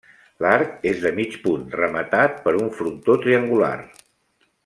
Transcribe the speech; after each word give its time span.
L'arc 0.43 0.87
és 0.91 1.03
de 1.03 1.11
mig 1.19 1.35
punt, 1.43 1.67
rematat 1.81 2.41
per 2.47 2.55
un 2.63 2.73
frontó 2.79 3.19
triangular. 3.27 3.73